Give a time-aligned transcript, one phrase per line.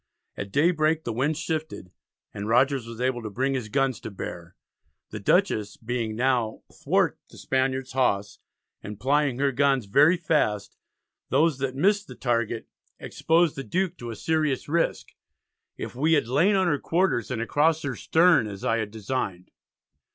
[0.35, 1.91] At daybreak the wind shifted,
[2.33, 4.55] and Rogers was able to bring his guns to bear.
[5.11, 8.39] The Dutchess being now "thwart the Spaniards hawse,"
[8.81, 10.75] and plying her guns very fast,
[11.29, 12.67] those that missed their target,
[12.97, 15.09] exposed the Duke to a serious risk
[15.77, 19.51] "if we had lain on her quarters and across her stem, as I had designed."